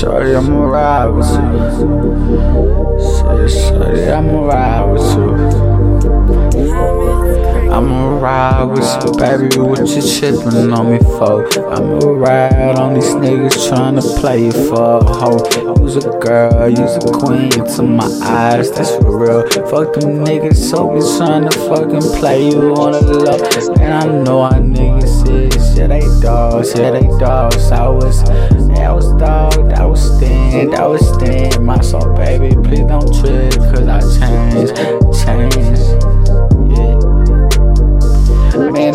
shorty, 0.00 0.34
I'ma 0.34 0.64
ride 0.64 1.08
with 1.08 1.28
you. 1.28 1.40
Shit, 3.04 3.50
shorty, 3.50 4.08
I'ma 4.10 4.46
ride 4.46 4.84
with 4.92 5.12
you. 5.14 5.69
I'ma 7.80 8.18
ride 8.18 8.64
with 8.64 9.04
you, 9.06 9.12
baby. 9.16 9.58
What 9.58 9.88
you 9.88 10.02
trippin' 10.02 10.70
on 10.70 10.92
me 10.92 10.98
for? 10.98 11.48
I'ma 11.72 12.10
ride 12.10 12.76
on 12.76 12.92
these 12.92 13.08
niggas 13.14 13.70
tryna 13.70 14.20
play 14.20 14.44
you 14.44 14.52
for 14.52 14.98
a 14.98 15.02
hoe. 15.02 15.80
You's 15.80 15.96
a 15.96 16.10
girl, 16.18 16.68
you's 16.68 16.96
a 16.96 17.10
queen 17.10 17.48
to 17.50 17.82
my 17.82 18.04
eyes, 18.22 18.70
that's 18.70 18.94
for 18.96 19.18
real. 19.18 19.48
Fuck 19.70 19.94
them 19.94 20.22
niggas, 20.26 20.56
so 20.56 20.90
be 20.90 21.00
tryna 21.00 21.54
fucking 21.70 22.20
play 22.20 22.50
you 22.50 22.74
on 22.74 22.92
the 22.92 23.00
low. 23.00 23.82
And 23.82 23.94
I 23.94 24.04
know 24.24 24.42
our 24.42 24.52
niggas 24.52 25.56
is, 25.56 25.78
yeah, 25.78 25.86
they 25.86 26.00
dogs, 26.20 26.74
yeah, 26.76 26.90
they 26.90 27.08
dogs. 27.18 27.72
I 27.72 27.88
was, 27.88 28.22
I 28.28 28.92
was 28.92 29.10
dog, 29.14 29.70
that 29.70 29.88
was 29.88 30.18
stand, 30.18 30.74
that 30.74 30.86
was 30.86 31.00
stand. 31.14 31.64
My 31.64 31.80
soul, 31.80 32.14
baby, 32.14 32.54
please 32.56 32.80
don't 32.80 33.08
trip, 33.18 33.54
cause 33.72 33.88
I 33.88 34.00
changed, 34.20 34.76
changed. 35.24 36.09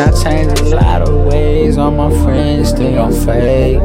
I 0.06 0.12
changed 0.24 0.62
a 0.62 0.76
lot 0.76 1.02
of 1.02 1.26
ways. 1.26 1.80
All 1.80 1.90
my 1.90 2.12
friends 2.24 2.72
think 2.74 2.96
I'm 3.00 3.12
fake. 3.12 3.80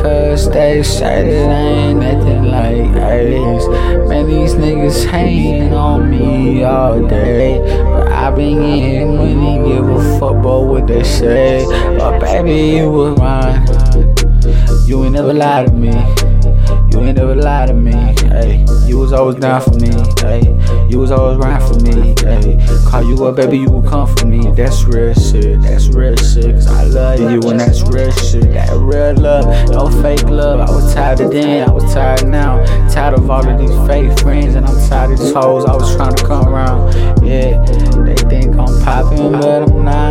Cause 0.00 0.48
they 0.48 0.84
say 0.84 1.28
that 1.28 1.50
I 1.50 1.58
ain't 1.58 1.98
nothing 1.98 2.44
like 2.44 2.94
Ace. 3.10 3.66
Man, 4.08 4.28
these 4.28 4.54
niggas 4.54 5.10
hating 5.10 5.74
on 5.74 6.08
me 6.08 6.62
all 6.62 7.04
day. 7.08 7.58
But 7.82 8.12
I 8.12 8.30
been 8.30 8.60
getting 8.60 9.16
money, 9.16 9.68
give 9.68 9.88
a 9.88 10.18
fuck 10.20 10.36
about 10.36 10.66
what 10.68 10.86
they 10.86 11.02
say. 11.02 11.66
But 11.98 12.20
baby, 12.20 12.76
you 12.76 12.90
was 12.92 13.18
mine. 13.18 13.66
You 14.86 15.02
ain't 15.04 15.14
never 15.14 15.34
lied 15.34 15.66
to 15.66 15.72
me. 15.72 16.35
You 16.96 17.02
ain't 17.02 17.18
never 17.18 17.34
lied 17.34 17.68
to 17.68 17.74
me, 17.74 17.92
hey. 17.92 18.64
You 18.86 18.98
was 18.98 19.12
always 19.12 19.36
down 19.36 19.60
for 19.60 19.74
me, 19.74 19.90
hey. 20.20 20.40
You 20.88 20.98
was 20.98 21.10
always 21.10 21.36
right 21.36 21.62
for 21.62 21.78
me, 21.80 22.14
hey. 22.24 22.56
Call 22.86 23.02
you 23.02 23.22
up, 23.26 23.36
baby, 23.36 23.58
you 23.58 23.68
would 23.68 23.84
come 23.84 24.06
for 24.16 24.24
me. 24.24 24.50
That's 24.52 24.82
real 24.84 25.12
shit, 25.12 25.60
that's 25.60 25.88
real 25.88 26.16
shit. 26.16 26.54
Cause 26.54 26.66
I 26.68 26.84
love 26.84 27.20
you, 27.20 27.50
and 27.50 27.60
that's 27.60 27.82
real 27.82 28.10
shit. 28.12 28.50
That 28.54 28.70
real 28.72 29.14
love, 29.14 29.68
no 29.68 29.90
fake 30.00 30.22
love. 30.22 30.58
I 30.58 30.72
was 30.72 30.94
tired 30.94 31.20
of 31.20 31.32
then, 31.32 31.68
I 31.68 31.70
was 31.70 31.84
tired 31.92 32.26
now. 32.28 32.64
Tired 32.88 33.12
of 33.12 33.28
all 33.28 33.46
of 33.46 33.58
these 33.58 33.76
fake 33.86 34.18
friends, 34.20 34.54
and 34.54 34.64
I'm 34.64 34.88
tired 34.88 35.12
of 35.12 35.18
these 35.18 35.34
hoes. 35.34 35.66
I 35.66 35.74
was 35.74 35.94
trying 35.96 36.14
to 36.14 36.24
come 36.24 36.48
around, 36.48 36.94
yeah. 37.22 37.62
They 38.06 38.14
think 38.14 38.56
I'm 38.56 38.82
popping, 38.82 39.32
but 39.32 39.68
I'm 39.68 39.84
not 39.84 40.05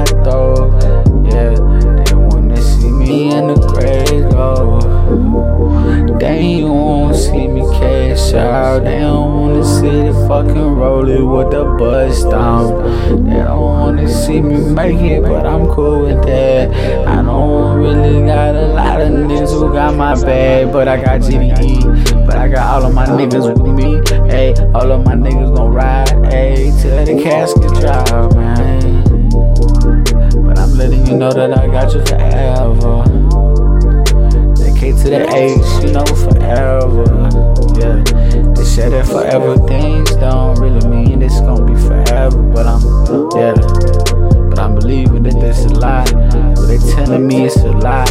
out. 8.36 8.84
They 8.84 9.00
don't 9.00 9.42
wanna 9.42 9.64
see 9.64 10.08
the 10.08 10.26
fucking 10.28 10.76
rolling 10.76 11.30
with 11.30 11.52
the 11.52 11.64
bus 11.78 12.24
down. 12.24 13.26
They 13.26 13.38
don't 13.38 13.60
wanna 13.60 14.08
see 14.08 14.42
me 14.42 14.58
make 14.74 15.00
it, 15.00 15.24
but 15.24 15.46
I'm 15.46 15.68
cool 15.68 16.02
with 16.02 16.24
that. 16.26 17.08
I 17.08 17.22
don't 17.22 17.78
really 17.78 18.26
got 18.26 18.56
a 18.56 18.68
lot 18.68 19.02
of 19.02 19.10
niggas 19.10 19.52
who 19.52 19.74
got 19.74 19.96
my 19.96 20.16
bag, 20.24 20.72
but 20.72 20.88
I 20.88 20.98
got 20.98 21.22
GDE. 21.22 22.26
But 22.26 22.36
I 22.36 22.48
got 22.48 22.74
all 22.74 22.90
of 22.90 22.94
my 22.94 23.06
niggas 23.06 23.48
with 23.48 23.66
me. 23.74 24.02
Hey, 24.30 24.54
all 24.74 24.92
of 24.92 25.04
my 25.06 25.14
niggas 25.14 25.56
gon' 25.56 25.72
ride. 25.72 26.10
Hey, 26.26 26.72
till 26.82 27.06
the 27.06 27.22
casket 27.24 27.74
drop, 27.82 28.36
man. 28.36 28.96
But 30.46 30.60
I'm 30.60 30.74
letting 30.78 31.06
you 31.08 31.18
know 31.18 31.32
that 31.32 31.58
I 31.58 31.68
got 31.68 31.94
you 31.94 32.06
forever 32.06 33.04
They 34.56 34.80
came 34.80 34.96
to 34.98 35.10
the 35.10 35.28
age, 35.34 35.84
you 35.84 35.92
know, 35.92 36.06
forever. 36.06 37.25
Lie. 45.80 46.06
But 46.56 46.66
they 46.68 46.78
telling 46.78 47.28
me 47.28 47.46
it's 47.46 47.58
a 47.58 47.72
lie. 47.72 48.06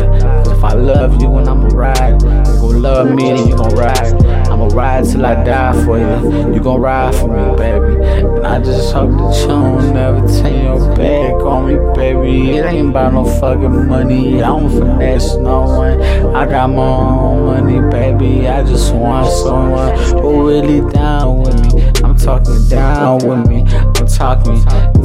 If 0.47 0.63
I 0.65 0.75
love 0.75 1.21
you 1.21 1.37
and 1.37 1.49
I'ma 1.49 1.69
ride, 1.69 2.23
you 2.23 2.61
gon' 2.61 2.83
love 2.83 3.11
me 3.11 3.31
and 3.31 3.49
you 3.49 3.57
gon' 3.57 3.75
ride. 3.75 4.15
I'ma 4.49 4.67
ride 4.69 5.05
till 5.05 5.25
I 5.25 5.43
die 5.43 5.85
for 5.85 5.99
you. 5.99 6.55
You 6.55 6.61
gon' 6.61 6.81
ride 6.81 7.15
for 7.15 7.29
me, 7.29 7.57
baby. 7.57 8.03
And 8.05 8.47
I 8.47 8.61
just 8.61 8.93
hope 8.93 9.11
that 9.11 9.41
you 9.41 9.47
don't 9.49 9.93
never 9.93 10.21
turn 10.27 10.65
your 10.65 10.95
back 10.97 11.35
on 11.43 11.54
It 12.25 12.65
ain't 12.65 12.91
about 12.91 13.13
no 13.13 13.25
fucking 13.25 13.87
money. 13.87 14.43
I 14.43 14.47
don't 14.47 14.71
finesse 14.71 15.37
no 15.37 15.63
one. 15.63 16.03
I 16.35 16.47
got 16.47 16.69
my 16.69 16.83
own 16.83 17.45
money, 17.45 17.91
baby. 17.91 18.49
I 18.49 18.63
just 18.65 18.95
want 18.95 19.31
someone 19.31 19.97
who 20.23 20.49
really 20.49 20.81
down 20.93 21.43
with 21.43 21.75
me. 21.75 21.93
I'm 22.03 22.17
talking 22.17 22.67
down 22.69 23.27
with 23.27 23.47
me. 23.49 23.65
I'm 23.67 24.07
talking 24.07 24.63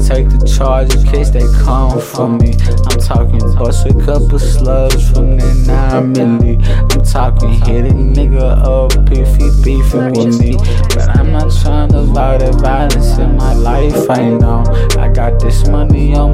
take 0.09 0.29
the 0.29 0.41
charge 0.57 0.93
in 0.95 1.05
case 1.05 1.29
they 1.29 1.45
come 1.61 2.01
for 2.01 2.27
me. 2.27 2.55
I'm 2.89 2.97
talking 2.97 3.39
bust 3.55 3.85
a 3.85 3.93
couple 3.93 4.39
slugs 4.39 5.11
from 5.11 5.37
the 5.37 5.53
9 5.67 6.15
milli. 6.15 6.55
I'm 6.91 7.03
talking 7.03 7.51
hit 7.61 7.85
a 7.85 7.93
nigga 7.93 8.57
up 8.65 8.91
if 9.11 9.29
he 9.37 9.47
beefing 9.63 10.13
with 10.17 10.39
me. 10.39 10.57
But 10.95 11.15
I'm 11.15 11.31
not 11.31 11.53
trying 11.61 11.91
to 11.91 12.01
that 12.01 12.55
violence 12.55 13.17
in 13.19 13.35
my 13.35 13.53
life, 13.53 14.09
I 14.09 14.29
know. 14.29 14.63
I 14.97 15.09
got 15.09 15.39
this 15.39 15.67
money 15.67 16.15
on 16.15 16.28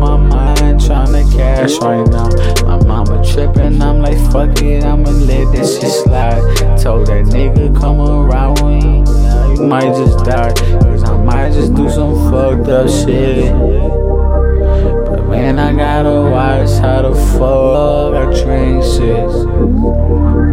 cash 1.67 1.79
right 1.81 2.07
now. 2.09 2.29
My 2.65 2.83
mama 2.85 3.23
tripping, 3.25 3.81
I'm 3.81 4.01
like, 4.01 4.17
fuck 4.31 4.61
it, 4.61 4.83
I'ma 4.83 5.09
let 5.09 5.51
this 5.51 5.79
shit 5.79 5.91
slide. 5.91 6.41
Told 6.77 7.07
that 7.07 7.25
nigga 7.25 7.75
come 7.79 7.99
around 8.01 8.57
yeah, 8.57 9.53
you 9.53 9.63
might 9.63 9.93
just 9.95 10.25
die. 10.25 10.53
Cause 10.53 11.03
I 11.03 11.17
might 11.17 11.53
just 11.53 11.73
do 11.73 11.89
some 11.89 12.31
fucked 12.31 12.67
up 12.69 12.89
shit. 12.89 13.51
But 13.51 15.27
man, 15.29 15.59
I 15.59 15.73
gotta 15.73 16.29
watch 16.29 16.69
how 16.81 17.01
the 17.01 17.15
fuck 17.37 18.13
I 18.15 18.43
train 18.43 18.81
shit. 18.81 19.27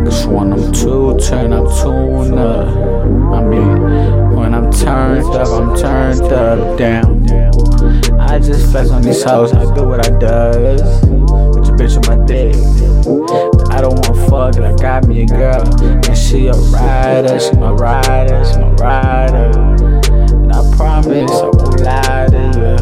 Cause 0.06 0.26
when 0.26 0.52
I'm 0.52 0.72
too 0.72 1.18
turn, 1.18 1.52
I'm 1.52 1.66
up. 2.38 2.68
I 3.34 3.42
mean, 3.44 4.36
when 4.36 4.54
I'm 4.54 4.70
turned 4.70 5.26
up, 5.26 5.48
I'm 5.48 5.76
turned 5.76 6.22
up 6.32 6.78
down. 6.78 7.21
I 8.28 8.38
just 8.38 8.70
flex 8.70 8.90
on 8.90 9.02
these 9.02 9.22
hoes, 9.22 9.52
I 9.52 9.74
do 9.74 9.86
what 9.86 10.06
I 10.06 10.18
does. 10.18 10.82
With 11.02 11.66
your 11.66 11.76
bitch 11.76 11.96
on 11.96 12.18
my 12.18 12.24
dick. 12.26 12.54
I 13.70 13.80
don't 13.80 13.94
want 13.94 14.12
fuck, 14.30 14.56
and 14.56 14.64
I 14.64 14.74
got 14.76 15.06
me 15.06 15.22
a 15.22 15.26
girl. 15.26 15.62
And 15.82 16.16
she 16.16 16.46
a 16.46 16.52
rider, 16.52 17.38
she 17.38 17.52
my 17.56 17.70
rider, 17.70 18.44
she 18.44 18.58
my 18.58 18.70
rider. 18.72 19.50
And 20.32 20.52
I 20.52 20.76
promise 20.76 21.30
I 21.30 21.44
won't 21.44 21.80
lie 21.80 22.26
to 22.30 22.42
you. 22.56 22.76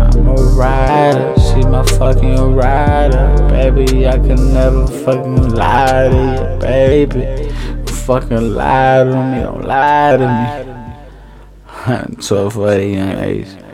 I'm 0.00 0.28
a 0.28 0.34
rider, 0.56 1.34
she 1.40 1.60
my 1.68 1.84
fucking 1.84 2.54
rider. 2.54 3.36
Baby, 3.50 4.06
I 4.06 4.18
can 4.18 4.54
never 4.54 4.86
fucking 4.86 5.50
lie 5.50 6.08
to 6.08 6.54
you, 6.54 6.60
baby. 6.60 7.52
Fucking 8.06 8.54
lie 8.54 9.04
to 9.04 9.10
me, 9.10 9.42
don't 9.42 9.64
lie 9.64 10.16
to 10.16 10.26
me. 12.08 12.16
12 12.26 12.52
for 12.52 12.78
young 12.78 13.18
age. 13.18 13.65